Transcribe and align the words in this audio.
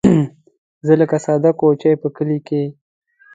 زه 0.85 0.93
لکه 1.01 1.17
ساده 1.25 1.51
کوچۍ 1.59 1.93
په 2.01 2.07
کلي 2.15 2.39
کې 2.47 2.63